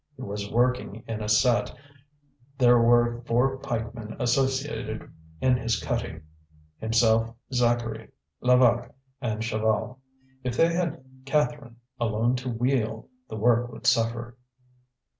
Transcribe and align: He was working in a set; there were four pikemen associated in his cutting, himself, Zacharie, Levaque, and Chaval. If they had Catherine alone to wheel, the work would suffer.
He 0.17 0.23
was 0.23 0.51
working 0.51 1.03
in 1.07 1.21
a 1.21 1.29
set; 1.29 1.75
there 2.57 2.79
were 2.79 3.21
four 3.27 3.57
pikemen 3.59 4.15
associated 4.19 5.13
in 5.41 5.57
his 5.57 5.79
cutting, 5.79 6.23
himself, 6.79 7.35
Zacharie, 7.53 8.09
Levaque, 8.41 8.89
and 9.21 9.43
Chaval. 9.43 9.99
If 10.43 10.57
they 10.57 10.73
had 10.73 11.03
Catherine 11.25 11.75
alone 11.99 12.35
to 12.37 12.49
wheel, 12.49 13.09
the 13.29 13.37
work 13.37 13.71
would 13.71 13.85
suffer. 13.85 14.35